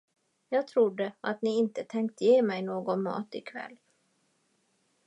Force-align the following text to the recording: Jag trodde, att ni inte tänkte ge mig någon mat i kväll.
Jag 0.49 0.67
trodde, 0.67 1.11
att 1.21 1.41
ni 1.41 1.57
inte 1.57 1.83
tänkte 1.83 2.25
ge 2.25 2.41
mig 2.41 2.61
någon 2.61 3.03
mat 3.03 3.35
i 3.35 3.41
kväll. 3.41 3.77